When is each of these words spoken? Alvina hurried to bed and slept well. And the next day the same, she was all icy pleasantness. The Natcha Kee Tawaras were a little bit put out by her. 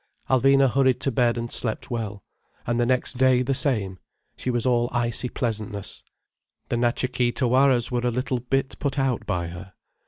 Alvina 0.31 0.67
hurried 0.67 0.99
to 1.01 1.11
bed 1.11 1.37
and 1.37 1.51
slept 1.51 1.91
well. 1.91 2.23
And 2.65 2.79
the 2.79 2.87
next 2.87 3.19
day 3.19 3.43
the 3.43 3.53
same, 3.53 3.99
she 4.35 4.49
was 4.49 4.65
all 4.65 4.89
icy 4.91 5.29
pleasantness. 5.29 6.01
The 6.69 6.75
Natcha 6.75 7.07
Kee 7.13 7.31
Tawaras 7.31 7.91
were 7.91 8.01
a 8.07 8.09
little 8.09 8.39
bit 8.39 8.79
put 8.79 8.97
out 8.97 9.23
by 9.27 9.49
her. 9.49 9.73